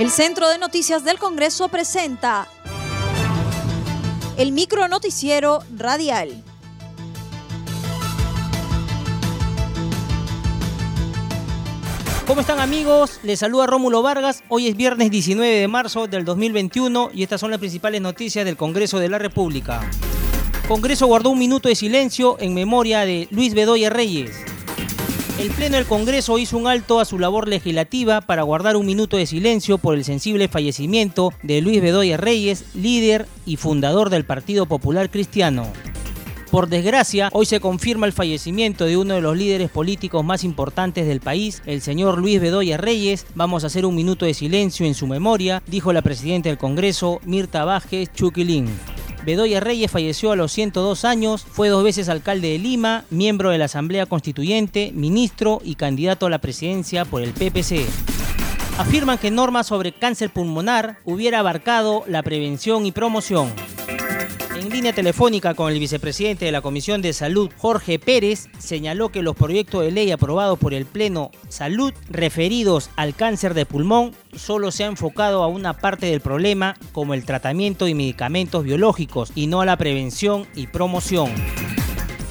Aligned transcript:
El 0.00 0.10
Centro 0.10 0.48
de 0.48 0.56
Noticias 0.56 1.04
del 1.04 1.18
Congreso 1.18 1.68
presenta 1.68 2.48
el 4.38 4.50
micro 4.50 4.88
noticiero 4.88 5.62
radial. 5.76 6.42
¿Cómo 12.26 12.40
están 12.40 12.60
amigos? 12.60 13.20
Les 13.24 13.40
saluda 13.40 13.66
Rómulo 13.66 14.00
Vargas. 14.00 14.42
Hoy 14.48 14.68
es 14.68 14.76
viernes 14.78 15.10
19 15.10 15.46
de 15.46 15.68
marzo 15.68 16.06
del 16.06 16.24
2021 16.24 17.10
y 17.12 17.22
estas 17.22 17.42
son 17.42 17.50
las 17.50 17.60
principales 17.60 18.00
noticias 18.00 18.46
del 18.46 18.56
Congreso 18.56 18.98
de 19.00 19.10
la 19.10 19.18
República. 19.18 19.82
Congreso 20.66 21.08
guardó 21.08 21.28
un 21.28 21.38
minuto 21.38 21.68
de 21.68 21.74
silencio 21.74 22.38
en 22.40 22.54
memoria 22.54 23.00
de 23.00 23.28
Luis 23.30 23.52
Bedoya 23.52 23.90
Reyes. 23.90 24.49
El 25.40 25.48
Pleno 25.52 25.76
del 25.76 25.86
Congreso 25.86 26.36
hizo 26.38 26.58
un 26.58 26.66
alto 26.66 27.00
a 27.00 27.06
su 27.06 27.18
labor 27.18 27.48
legislativa 27.48 28.20
para 28.20 28.42
guardar 28.42 28.76
un 28.76 28.84
minuto 28.84 29.16
de 29.16 29.24
silencio 29.24 29.78
por 29.78 29.94
el 29.94 30.04
sensible 30.04 30.48
fallecimiento 30.48 31.32
de 31.42 31.62
Luis 31.62 31.80
Bedoya 31.80 32.18
Reyes, 32.18 32.66
líder 32.74 33.26
y 33.46 33.56
fundador 33.56 34.10
del 34.10 34.26
Partido 34.26 34.66
Popular 34.66 35.08
Cristiano. 35.08 35.66
Por 36.50 36.68
desgracia, 36.68 37.30
hoy 37.32 37.46
se 37.46 37.58
confirma 37.58 38.04
el 38.04 38.12
fallecimiento 38.12 38.84
de 38.84 38.98
uno 38.98 39.14
de 39.14 39.22
los 39.22 39.34
líderes 39.34 39.70
políticos 39.70 40.22
más 40.22 40.44
importantes 40.44 41.06
del 41.06 41.20
país, 41.20 41.62
el 41.64 41.80
señor 41.80 42.18
Luis 42.18 42.38
Bedoya 42.38 42.76
Reyes. 42.76 43.24
Vamos 43.34 43.64
a 43.64 43.68
hacer 43.68 43.86
un 43.86 43.94
minuto 43.94 44.26
de 44.26 44.34
silencio 44.34 44.84
en 44.84 44.94
su 44.94 45.06
memoria, 45.06 45.62
dijo 45.66 45.94
la 45.94 46.02
presidenta 46.02 46.50
del 46.50 46.58
Congreso, 46.58 47.18
Mirta 47.24 47.64
Vázquez 47.64 48.12
Chuquilín. 48.12 48.68
Bedoya 49.24 49.60
Reyes 49.60 49.90
falleció 49.90 50.32
a 50.32 50.36
los 50.36 50.50
102 50.52 51.04
años, 51.04 51.42
fue 51.42 51.68
dos 51.68 51.84
veces 51.84 52.08
alcalde 52.08 52.48
de 52.48 52.58
Lima, 52.58 53.04
miembro 53.10 53.50
de 53.50 53.58
la 53.58 53.66
Asamblea 53.66 54.06
Constituyente, 54.06 54.92
ministro 54.94 55.60
y 55.62 55.74
candidato 55.74 56.26
a 56.26 56.30
la 56.30 56.38
presidencia 56.38 57.04
por 57.04 57.22
el 57.22 57.32
PPC. 57.32 57.84
Afirman 58.78 59.18
que 59.18 59.30
normas 59.30 59.66
sobre 59.66 59.92
cáncer 59.92 60.30
pulmonar 60.30 60.98
hubiera 61.04 61.40
abarcado 61.40 62.02
la 62.06 62.22
prevención 62.22 62.86
y 62.86 62.92
promoción. 62.92 63.52
Línea 64.70 64.92
telefónica 64.92 65.54
con 65.54 65.72
el 65.72 65.80
vicepresidente 65.80 66.44
de 66.44 66.52
la 66.52 66.62
Comisión 66.62 67.02
de 67.02 67.12
Salud, 67.12 67.50
Jorge 67.58 67.98
Pérez, 67.98 68.48
señaló 68.60 69.08
que 69.08 69.20
los 69.20 69.34
proyectos 69.34 69.82
de 69.82 69.90
ley 69.90 70.12
aprobados 70.12 70.60
por 70.60 70.74
el 70.74 70.86
Pleno 70.86 71.32
Salud 71.48 71.92
referidos 72.08 72.88
al 72.96 73.16
cáncer 73.16 73.54
de 73.54 73.66
pulmón 73.66 74.12
solo 74.32 74.70
se 74.70 74.84
ha 74.84 74.86
enfocado 74.86 75.42
a 75.42 75.48
una 75.48 75.72
parte 75.72 76.06
del 76.06 76.20
problema 76.20 76.76
como 76.92 77.14
el 77.14 77.26
tratamiento 77.26 77.88
y 77.88 77.94
medicamentos 77.94 78.62
biológicos 78.62 79.32
y 79.34 79.48
no 79.48 79.60
a 79.60 79.66
la 79.66 79.76
prevención 79.76 80.46
y 80.54 80.68
promoción. 80.68 81.30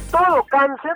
Todo 0.09 0.45
cáncer 0.45 0.95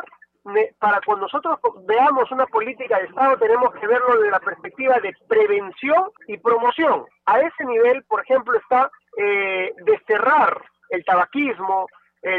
para 0.79 1.01
cuando 1.05 1.25
nosotros 1.25 1.59
veamos 1.85 2.31
una 2.31 2.45
política 2.45 2.99
de 2.99 3.05
Estado 3.05 3.37
tenemos 3.37 3.73
que 3.73 3.85
verlo 3.85 4.15
desde 4.15 4.31
la 4.31 4.39
perspectiva 4.39 4.97
de 4.99 5.13
prevención 5.27 6.05
y 6.25 6.37
promoción. 6.37 7.03
A 7.25 7.41
ese 7.41 7.65
nivel, 7.65 8.01
por 8.03 8.21
ejemplo, 8.21 8.57
está 8.57 8.89
eh, 9.17 9.73
desterrar 9.85 10.72
el 10.93 11.05
tabaquismo, 11.05 11.87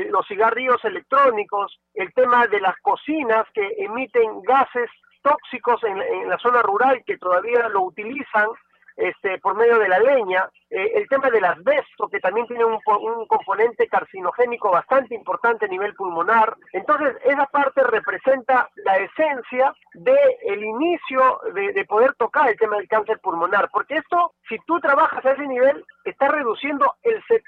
los 0.09 0.27
cigarrillos 0.27 0.83
electrónicos, 0.85 1.79
el 1.93 2.13
tema 2.15 2.47
de 2.47 2.59
las 2.59 2.75
cocinas 2.81 3.47
que 3.53 3.69
emiten 3.79 4.41
gases 4.43 4.91
tóxicos 5.25 5.83
en, 5.85 6.29
la 6.29 6.39
zona 6.39 6.63
rural 6.63 7.03
que 7.05 7.19
todavía 7.19 7.69
lo 7.69 7.83
utilizan 7.83 8.49
este, 8.97 9.39
por 9.39 9.57
medio 9.57 9.79
de 9.81 9.89
la 9.89 9.99
leña, 9.99 10.49
eh, 10.71 10.93
el 10.95 11.09
tema 11.09 11.29
del 11.29 11.45
asbesto, 11.45 12.07
que 12.09 12.21
también 12.21 12.47
tiene 12.47 12.65
un, 12.65 12.79
componente 13.27 13.89
carcinogénico 13.89 14.71
bastante 14.71 15.17
importante 15.17 15.65
a 15.65 15.69
nivel 15.69 15.95
pulmonar. 15.95 16.55
Entonces, 16.73 17.17
esa 17.25 17.47
parte 17.47 17.83
representa 17.83 18.69
la 18.77 18.99
esencia 18.99 19.75
del 19.95 20.63
inicio 20.63 21.41
de, 21.55 21.73
de, 21.73 21.85
poder 21.87 22.15
tocar 22.15 22.49
el 22.49 22.57
tema 22.57 22.77
del 22.77 22.87
cáncer 22.87 23.19
pulmonar, 23.19 23.69
porque 23.73 23.97
esto, 23.97 24.35
si 24.49 24.59
tú 24.67 24.79
trabajas 24.79 25.25
a 25.25 25.33
ese 25.33 25.47
nivel, 25.49 25.85
está 26.05 26.29
reduciendo 26.29 26.95
el 27.03 27.21
70% 27.25 27.44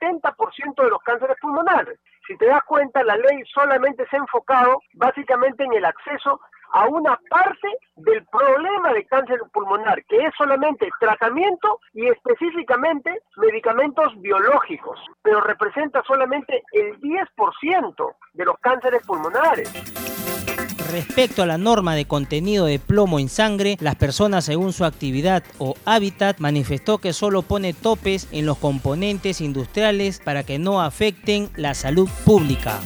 de 0.87 0.91
los 0.91 1.03
cánceres 1.03 1.37
pulmonares. 1.41 1.99
Si 2.27 2.37
te 2.37 2.47
das 2.47 2.65
cuenta, 2.65 3.05
la 3.05 3.17
ley 3.17 3.43
solamente 3.53 4.07
se 4.09 4.17
ha 4.17 4.21
enfocado 4.21 4.81
básicamente 4.95 5.65
en 5.65 5.75
el 5.75 5.85
acceso 5.85 6.41
a 6.73 6.89
una 6.89 7.19
parte 7.31 7.69
del 7.97 8.25
problema 8.27 8.93
de 8.93 9.07
cáncer 9.07 9.41
pulmonar, 9.53 10.05
que 10.07 10.17
es 10.17 10.35
solamente 10.37 10.89
tratamiento 10.99 11.81
y 11.95 12.09
específicamente 12.09 13.23
medicamentos 13.37 14.13
biológicos, 14.21 14.99
pero 15.23 15.41
representa 15.41 16.03
solamente 16.03 16.63
el 16.73 17.01
10% 17.01 18.15
de 18.35 18.45
los 18.45 18.59
cánceres 18.59 19.07
pulmonares. 19.07 20.16
Respecto 20.97 21.43
a 21.43 21.47
la 21.47 21.59
norma 21.59 21.95
de 21.95 22.07
contenido 22.07 22.65
de 22.65 22.79
plomo 22.79 23.21
en 23.21 23.29
sangre, 23.29 23.77
las 23.81 23.97
personas 23.97 24.47
según 24.47 24.73
su 24.73 24.87
actividad 24.87 25.43
o 25.59 25.75
hábitat 25.84 26.39
manifestó 26.39 26.97
que 26.97 27.12
solo 27.12 27.43
pone 27.43 27.75
topes 27.75 28.29
en 28.33 28.47
los 28.47 28.57
componentes 28.57 29.43
industriales 29.43 30.23
para 30.25 30.43
que 30.43 30.59
no 30.59 30.81
afecten 30.81 31.51
la 31.55 31.75
salud 31.75 32.09
pública 32.25 32.81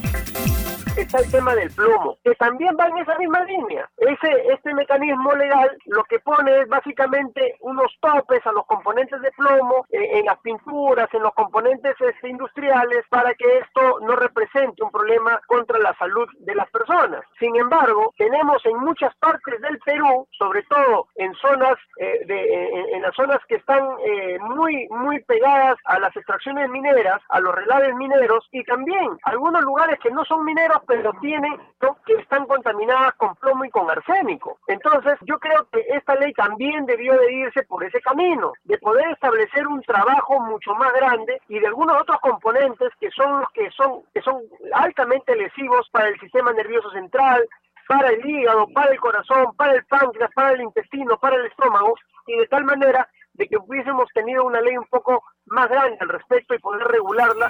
está 1.11 1.25
el 1.25 1.31
tema 1.31 1.53
del 1.55 1.69
plomo, 1.71 2.17
que 2.23 2.33
también 2.35 2.73
va 2.79 2.87
en 2.87 2.99
esa 2.99 3.17
misma 3.17 3.43
línea. 3.43 3.89
Ese, 3.97 4.53
este 4.53 4.73
mecanismo 4.73 5.33
legal 5.33 5.69
lo 5.87 6.05
que 6.05 6.19
pone 6.19 6.61
es 6.61 6.69
básicamente 6.69 7.57
unos 7.59 7.91
topes 7.99 8.45
a 8.47 8.53
los 8.53 8.65
componentes 8.65 9.21
de 9.21 9.31
plomo 9.31 9.85
eh, 9.89 10.19
en 10.19 10.25
las 10.25 10.39
pinturas, 10.39 11.13
en 11.13 11.23
los 11.23 11.33
componentes 11.33 11.95
este, 11.99 12.29
industriales, 12.29 13.03
para 13.09 13.33
que 13.33 13.57
esto 13.57 13.99
no 14.01 14.15
represente 14.15 14.83
un 14.83 14.91
problema 14.91 15.41
contra 15.47 15.79
la 15.79 15.93
salud 15.97 16.29
de 16.39 16.55
las 16.55 16.69
personas. 16.69 17.21
Sin 17.37 17.57
embargo, 17.57 18.13
tenemos 18.17 18.65
en 18.65 18.77
muchas 18.77 19.13
partes 19.17 19.59
del 19.59 19.79
Perú, 19.79 20.25
sobre 20.37 20.63
todo 20.63 21.07
en 21.15 21.33
zonas, 21.35 21.75
eh, 21.97 22.21
de, 22.25 22.95
en, 22.95 23.01
las 23.01 23.13
zonas 23.15 23.39
que 23.49 23.55
están 23.55 23.83
eh, 24.05 24.39
muy, 24.39 24.87
muy 24.89 25.21
pegadas 25.23 25.75
a 25.85 25.99
las 25.99 26.15
extracciones 26.15 26.69
mineras, 26.69 27.21
a 27.29 27.41
los 27.41 27.53
relaves 27.53 27.93
mineros, 27.95 28.47
y 28.53 28.63
también 28.63 29.17
algunos 29.23 29.61
lugares 29.63 29.99
que 29.99 30.11
no 30.11 30.23
son 30.23 30.45
mineros, 30.45 30.81
pero 30.87 31.00
tienen 31.21 31.59
que 32.05 32.13
están 32.13 32.45
contaminadas 32.45 33.13
con 33.15 33.35
plomo 33.35 33.65
y 33.65 33.69
con 33.69 33.89
arsénico. 33.89 34.59
Entonces, 34.67 35.17
yo 35.21 35.39
creo 35.39 35.67
que 35.71 35.85
esta 35.89 36.15
ley 36.15 36.33
también 36.33 36.85
debió 36.85 37.17
de 37.17 37.33
irse 37.33 37.63
por 37.63 37.83
ese 37.83 38.01
camino, 38.01 38.53
de 38.63 38.77
poder 38.77 39.09
establecer 39.09 39.67
un 39.67 39.81
trabajo 39.81 40.39
mucho 40.41 40.73
más 40.75 40.93
grande 40.93 41.41
y 41.47 41.59
de 41.59 41.67
algunos 41.67 42.01
otros 42.01 42.19
componentes 42.21 42.89
que 42.99 43.09
son 43.11 43.43
que 43.53 43.69
son 43.71 44.03
que 44.13 44.21
son 44.21 44.41
altamente 44.73 45.35
lesivos 45.35 45.89
para 45.91 46.09
el 46.09 46.19
sistema 46.19 46.53
nervioso 46.53 46.89
central, 46.91 47.47
para 47.87 48.09
el 48.09 48.25
hígado, 48.25 48.67
para 48.73 48.91
el 48.91 48.99
corazón, 48.99 49.55
para 49.55 49.73
el 49.73 49.85
páncreas, 49.85 50.31
para 50.33 50.51
el 50.51 50.61
intestino, 50.61 51.17
para 51.17 51.35
el 51.35 51.45
estómago, 51.47 51.95
y 52.27 52.37
de 52.37 52.47
tal 52.47 52.63
manera 52.63 53.07
de 53.33 53.47
que 53.47 53.57
hubiésemos 53.57 54.07
tenido 54.13 54.45
una 54.45 54.61
ley 54.61 54.77
un 54.77 54.87
poco 54.87 55.23
más 55.45 55.69
grande 55.69 55.97
al 55.99 56.09
respecto 56.09 56.53
y 56.53 56.59
poder 56.59 56.87
regularla 56.87 57.49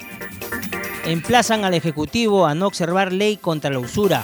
emplazan 1.06 1.66
al 1.66 1.74
Ejecutivo 1.74 2.46
a 2.46 2.56
no 2.56 2.68
observar 2.68 3.12
ley 3.12 3.38
contra 3.38 3.72
la 3.72 3.80
usura. 3.80 4.24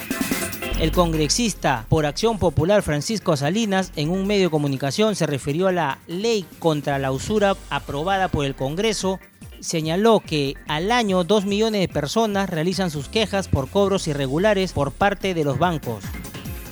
El 0.79 0.91
congresista 0.91 1.85
por 1.89 2.05
Acción 2.05 2.37
Popular 2.37 2.83
Francisco 2.83 3.35
Salinas 3.35 3.91
en 3.95 4.09
un 4.09 4.27
medio 4.27 4.45
de 4.45 4.51
comunicación 4.51 5.15
se 5.15 5.25
refirió 5.25 5.67
a 5.67 5.71
la 5.71 5.99
ley 6.05 6.45
contra 6.59 6.99
la 6.99 7.11
usura 7.11 7.55
aprobada 7.71 8.27
por 8.27 8.45
el 8.45 8.55
Congreso. 8.55 9.19
Señaló 9.59 10.19
que 10.19 10.53
al 10.67 10.91
año 10.91 11.23
2 11.23 11.45
millones 11.45 11.81
de 11.81 11.87
personas 11.87 12.49
realizan 12.49 12.91
sus 12.91 13.09
quejas 13.09 13.47
por 13.47 13.69
cobros 13.69 14.07
irregulares 14.07 14.71
por 14.71 14.91
parte 14.91 15.33
de 15.33 15.43
los 15.43 15.57
bancos. 15.57 16.03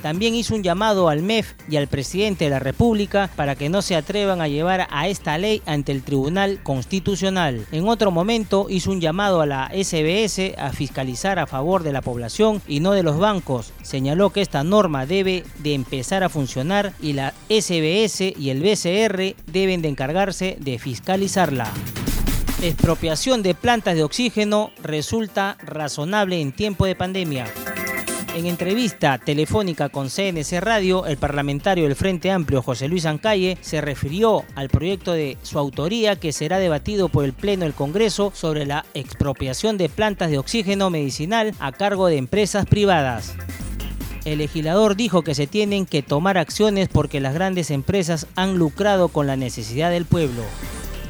También 0.05 0.35
hizo 0.35 0.53
un 0.53 0.61
llamado 0.61 1.09
al 1.09 1.23
MEF 1.23 1.53
y 1.67 1.77
al 1.77 1.87
presidente 1.87 2.43
de 2.43 2.51
la 2.51 2.59
República 2.59 3.27
para 3.35 3.55
que 3.55 3.69
no 3.69 3.81
se 3.81 3.95
atrevan 3.95 4.39
a 4.39 4.47
llevar 4.47 4.85
a 4.91 5.07
esta 5.07 5.35
ley 5.39 5.63
ante 5.65 5.91
el 5.91 6.03
Tribunal 6.03 6.61
Constitucional. 6.61 7.65
En 7.71 7.87
otro 7.87 8.11
momento 8.11 8.67
hizo 8.69 8.91
un 8.91 9.01
llamado 9.01 9.41
a 9.41 9.47
la 9.47 9.71
SBS 9.73 10.53
a 10.59 10.71
fiscalizar 10.73 11.39
a 11.39 11.47
favor 11.47 11.81
de 11.81 11.91
la 11.91 12.03
población 12.03 12.61
y 12.67 12.81
no 12.81 12.91
de 12.91 13.01
los 13.01 13.17
bancos. 13.17 13.73
Señaló 13.81 14.29
que 14.29 14.41
esta 14.41 14.63
norma 14.63 15.07
debe 15.07 15.43
de 15.63 15.73
empezar 15.73 16.23
a 16.23 16.29
funcionar 16.29 16.93
y 17.01 17.13
la 17.13 17.33
SBS 17.49 18.31
y 18.37 18.51
el 18.51 18.61
BCR 18.61 19.35
deben 19.51 19.81
de 19.81 19.89
encargarse 19.89 20.55
de 20.59 20.77
fiscalizarla. 20.77 21.73
Expropiación 22.61 23.41
de 23.41 23.55
plantas 23.55 23.95
de 23.95 24.03
oxígeno 24.03 24.69
resulta 24.83 25.57
razonable 25.63 26.39
en 26.39 26.51
tiempo 26.51 26.85
de 26.85 26.95
pandemia. 26.95 27.47
En 28.35 28.47
entrevista 28.47 29.17
telefónica 29.17 29.87
con 29.87 30.09
CNC 30.09 30.59
Radio, 30.59 31.05
el 31.05 31.15
parlamentario 31.15 31.85
del 31.85 31.95
Frente 31.95 32.31
Amplio 32.31 32.61
José 32.61 32.89
Luis 32.89 33.05
Ancalle 33.05 33.57
se 33.61 33.79
refirió 33.79 34.43
al 34.55 34.67
proyecto 34.67 35.13
de 35.13 35.37
su 35.41 35.57
autoría 35.57 36.17
que 36.17 36.33
será 36.33 36.59
debatido 36.59 37.07
por 37.07 37.23
el 37.23 37.31
Pleno 37.31 37.63
del 37.63 37.73
Congreso 37.73 38.33
sobre 38.35 38.65
la 38.65 38.85
expropiación 38.93 39.77
de 39.77 39.87
plantas 39.87 40.31
de 40.31 40.37
oxígeno 40.37 40.89
medicinal 40.89 41.55
a 41.59 41.71
cargo 41.71 42.07
de 42.07 42.17
empresas 42.17 42.65
privadas. 42.65 43.35
El 44.25 44.39
legislador 44.39 44.97
dijo 44.97 45.21
que 45.21 45.33
se 45.33 45.47
tienen 45.47 45.85
que 45.85 46.03
tomar 46.03 46.37
acciones 46.37 46.89
porque 46.89 47.21
las 47.21 47.33
grandes 47.33 47.71
empresas 47.71 48.27
han 48.35 48.57
lucrado 48.57 49.07
con 49.07 49.27
la 49.27 49.37
necesidad 49.37 49.91
del 49.91 50.03
pueblo 50.03 50.43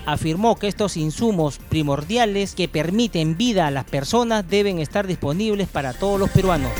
afirmó 0.05 0.55
que 0.55 0.67
estos 0.67 0.97
insumos 0.97 1.57
primordiales 1.69 2.53
que 2.53 2.67
permiten 2.67 3.37
vida 3.37 3.67
a 3.67 3.71
las 3.71 3.85
personas 3.85 4.47
deben 4.47 4.79
estar 4.79 5.07
disponibles 5.07 5.67
para 5.67 5.93
todos 5.93 6.19
los 6.19 6.29
peruanos. 6.29 6.71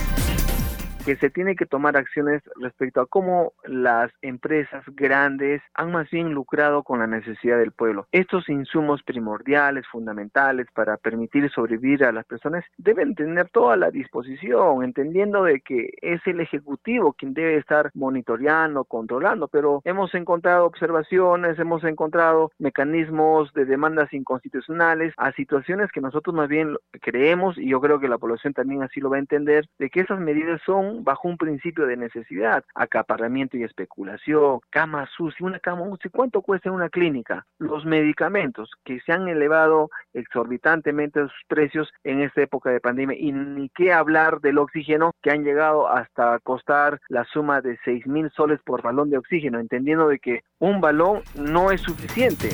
Que 1.06 1.16
se 1.18 1.30
tiene 1.30 1.56
que 1.56 1.68
tomar 1.68 1.96
acciones 1.96 2.42
respecto 2.60 3.00
a 3.00 3.06
cómo 3.06 3.54
las 3.64 4.12
empresas 4.24 4.84
grandes 4.88 5.62
han 5.76 5.92
más 5.92 6.10
bien 6.10 6.34
lucrado 6.34 6.82
con 6.82 6.98
la 6.98 7.06
necesidad 7.06 7.60
del 7.60 7.72
pueblo. 7.72 8.08
Estos 8.12 8.50
insumos 8.50 9.04
primordiales, 9.04 9.86
fundamentales 9.92 10.66
para 10.74 10.98
permitir 10.98 11.50
sobrevivir 11.52 12.04
a 12.04 12.12
las 12.12 12.26
personas 12.26 12.66
deben 12.78 13.14
tener 13.14 13.50
toda 13.50 13.78
la 13.78 13.92
disposición, 13.92 14.84
entendiendo 14.84 15.44
de 15.44 15.62
que 15.62 15.92
es 16.02 16.26
el 16.26 16.40
Ejecutivo 16.40 17.14
quien 17.14 17.36
debe 17.36 17.58
estar 17.58 17.92
monitoreando, 17.94 18.84
controlando, 18.86 19.48
pero 19.48 19.82
hemos 19.84 20.14
encontrado 20.16 20.66
observaciones, 20.66 21.60
hemos 21.60 21.84
encontrado 21.84 22.52
mecanismos 22.58 23.54
de 23.54 23.66
demandas 23.66 24.12
inconstitucionales 24.12 25.14
a 25.18 25.32
situaciones 25.34 25.92
que 25.92 26.02
nosotros 26.02 26.36
más 26.36 26.50
bien 26.50 26.76
creemos, 27.02 27.60
y 27.60 27.70
yo 27.70 27.80
creo 27.80 28.00
que 28.00 28.08
la 28.08 28.18
población 28.18 28.54
también 28.54 28.82
así 28.82 29.00
lo 29.00 29.12
va 29.12 29.18
a 29.18 29.20
entender, 29.20 29.66
de 29.78 29.90
que 29.92 30.02
esas 30.02 30.20
medidas 30.20 30.60
son 30.66 30.95
bajo 31.04 31.28
un 31.28 31.38
principio 31.38 31.86
de 31.86 31.98
necesidad, 31.98 32.64
acaparamiento 32.74 33.58
y 33.58 33.64
especulación, 33.64 34.60
cama 34.70 35.08
sucia, 35.16 35.46
una 35.46 35.60
cama 35.60 35.84
UCI, 35.84 36.10
¿cuánto 36.10 36.42
cuesta 36.42 36.72
una 36.72 36.90
clínica? 36.90 37.46
Los 37.60 37.86
medicamentos 37.86 38.72
que 38.84 39.00
se 39.02 39.12
han 39.12 39.28
elevado 39.28 39.90
exorbitantemente 40.14 41.22
sus 41.22 41.44
precios 41.48 41.92
en 42.04 42.22
esta 42.22 42.42
época 42.42 42.70
de 42.70 42.80
pandemia 42.80 43.18
y 43.18 43.32
ni 43.32 43.70
qué 43.70 43.94
hablar 43.94 44.42
del 44.42 44.58
oxígeno 44.58 45.12
que 45.22 45.32
han 45.32 45.44
llegado 45.44 45.88
hasta 45.88 46.40
costar 46.40 47.00
la 47.10 47.24
suma 47.26 47.62
de 47.62 47.78
6 47.86 48.08
mil 48.08 48.30
soles 48.32 48.60
por 48.64 48.82
balón 48.82 49.10
de 49.10 49.18
oxígeno, 49.18 49.60
entendiendo 49.60 50.08
de 50.08 50.20
que 50.20 50.42
un 50.60 50.82
balón 50.82 51.22
no 51.36 51.72
es 51.72 51.82
suficiente. 51.82 52.50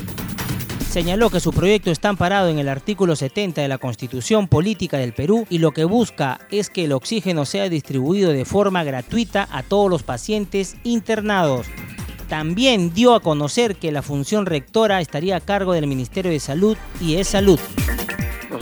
Señaló 0.92 1.30
que 1.30 1.40
su 1.40 1.54
proyecto 1.54 1.90
está 1.90 2.10
amparado 2.10 2.50
en 2.50 2.58
el 2.58 2.68
artículo 2.68 3.16
70 3.16 3.62
de 3.62 3.68
la 3.68 3.78
Constitución 3.78 4.46
Política 4.46 4.98
del 4.98 5.14
Perú 5.14 5.46
y 5.48 5.56
lo 5.56 5.70
que 5.70 5.84
busca 5.84 6.38
es 6.50 6.68
que 6.68 6.84
el 6.84 6.92
oxígeno 6.92 7.46
sea 7.46 7.70
distribuido 7.70 8.30
de 8.30 8.44
forma 8.44 8.84
gratuita 8.84 9.48
a 9.50 9.62
todos 9.62 9.88
los 9.88 10.02
pacientes 10.02 10.76
internados. 10.84 11.66
También 12.28 12.92
dio 12.92 13.14
a 13.14 13.20
conocer 13.20 13.76
que 13.76 13.90
la 13.90 14.02
función 14.02 14.44
rectora 14.44 15.00
estaría 15.00 15.36
a 15.36 15.40
cargo 15.40 15.72
del 15.72 15.86
Ministerio 15.86 16.30
de 16.30 16.40
Salud 16.40 16.76
y 17.00 17.14
es 17.14 17.28
Salud. 17.28 17.58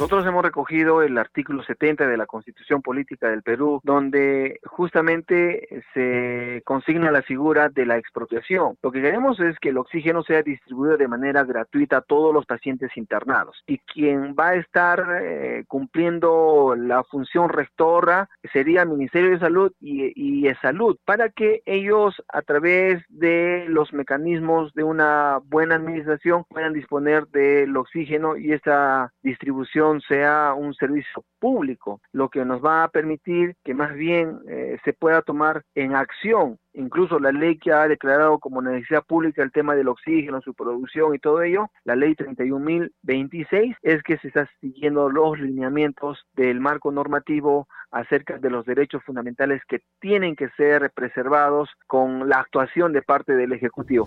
Nosotros 0.00 0.24
hemos 0.24 0.42
recogido 0.42 1.02
el 1.02 1.18
artículo 1.18 1.62
70 1.62 2.06
de 2.06 2.16
la 2.16 2.24
Constitución 2.24 2.80
Política 2.80 3.28
del 3.28 3.42
Perú, 3.42 3.82
donde 3.84 4.58
justamente 4.64 5.68
se 5.92 6.62
consigna 6.64 7.10
la 7.10 7.20
figura 7.20 7.68
de 7.68 7.84
la 7.84 7.98
expropiación. 7.98 8.78
Lo 8.82 8.92
que 8.92 9.02
queremos 9.02 9.38
es 9.40 9.58
que 9.58 9.68
el 9.68 9.76
oxígeno 9.76 10.22
sea 10.22 10.40
distribuido 10.40 10.96
de 10.96 11.06
manera 11.06 11.44
gratuita 11.44 11.98
a 11.98 12.00
todos 12.00 12.32
los 12.32 12.46
pacientes 12.46 12.96
internados. 12.96 13.62
Y 13.66 13.76
quien 13.76 14.34
va 14.34 14.48
a 14.48 14.54
estar 14.54 15.18
eh, 15.20 15.64
cumpliendo 15.68 16.74
la 16.78 17.04
función 17.04 17.50
rectora 17.50 18.30
sería 18.54 18.80
el 18.80 18.88
Ministerio 18.88 19.32
de 19.32 19.38
Salud 19.38 19.70
y, 19.82 20.14
y 20.14 20.44
de 20.44 20.54
Salud, 20.62 20.96
para 21.04 21.28
que 21.28 21.60
ellos 21.66 22.22
a 22.32 22.40
través 22.40 23.04
de 23.10 23.66
los 23.68 23.92
mecanismos 23.92 24.72
de 24.72 24.82
una 24.82 25.40
buena 25.44 25.74
administración 25.74 26.46
puedan 26.48 26.72
disponer 26.72 27.26
del 27.26 27.76
oxígeno 27.76 28.38
y 28.38 28.54
esta 28.54 29.12
distribución 29.22 29.89
sea 30.00 30.54
un 30.56 30.74
servicio 30.74 31.24
público, 31.38 32.00
lo 32.12 32.28
que 32.28 32.44
nos 32.44 32.64
va 32.64 32.84
a 32.84 32.88
permitir 32.88 33.56
que 33.64 33.74
más 33.74 33.94
bien 33.94 34.38
eh, 34.48 34.78
se 34.84 34.92
pueda 34.92 35.22
tomar 35.22 35.62
en 35.74 35.94
acción 35.94 36.58
incluso 36.72 37.18
la 37.18 37.32
ley 37.32 37.58
que 37.58 37.72
ha 37.72 37.88
declarado 37.88 38.38
como 38.38 38.62
necesidad 38.62 39.04
pública 39.04 39.42
el 39.42 39.52
tema 39.52 39.74
del 39.74 39.88
oxígeno, 39.88 40.40
su 40.40 40.54
producción 40.54 41.14
y 41.14 41.18
todo 41.18 41.42
ello, 41.42 41.68
la 41.84 41.96
ley 41.96 42.14
31.026, 42.14 43.76
es 43.82 44.02
que 44.02 44.18
se 44.18 44.28
está 44.28 44.48
siguiendo 44.60 45.08
los 45.10 45.38
lineamientos 45.38 46.18
del 46.34 46.60
marco 46.60 46.92
normativo 46.92 47.68
acerca 47.90 48.38
de 48.38 48.50
los 48.50 48.64
derechos 48.66 49.02
fundamentales 49.04 49.62
que 49.68 49.80
tienen 50.00 50.36
que 50.36 50.48
ser 50.50 50.90
preservados 50.94 51.68
con 51.86 52.28
la 52.28 52.38
actuación 52.38 52.92
de 52.92 53.02
parte 53.02 53.34
del 53.34 53.52
Ejecutivo. 53.52 54.06